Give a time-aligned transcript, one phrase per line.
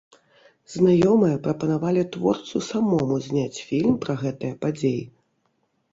[0.75, 5.03] Знаёмыя прапанавалі творцу самому зняць фільм пра гэтыя падзеі.